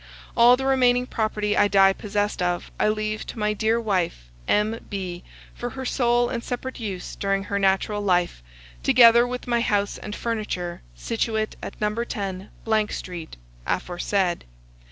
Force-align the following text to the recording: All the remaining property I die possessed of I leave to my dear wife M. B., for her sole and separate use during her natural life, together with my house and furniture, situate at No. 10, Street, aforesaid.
All 0.35 0.57
the 0.57 0.65
remaining 0.65 1.05
property 1.05 1.55
I 1.55 1.67
die 1.67 1.93
possessed 1.93 2.41
of 2.41 2.71
I 2.79 2.87
leave 2.89 3.23
to 3.27 3.37
my 3.37 3.53
dear 3.53 3.79
wife 3.79 4.31
M. 4.47 4.83
B., 4.89 5.23
for 5.53 5.69
her 5.69 5.85
sole 5.85 6.27
and 6.27 6.43
separate 6.43 6.79
use 6.79 7.15
during 7.15 7.43
her 7.43 7.59
natural 7.59 8.01
life, 8.01 8.41
together 8.81 9.27
with 9.27 9.45
my 9.45 9.61
house 9.61 9.99
and 9.99 10.15
furniture, 10.15 10.81
situate 10.95 11.55
at 11.61 11.79
No. 11.79 11.93
10, 12.03 12.49
Street, 12.89 13.37
aforesaid. 13.67 14.43